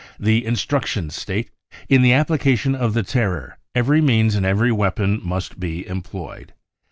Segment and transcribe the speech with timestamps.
[0.19, 4.47] The instruc tions state 4 In the application of the terror, every means * and
[4.47, 6.53] every weapon must be employed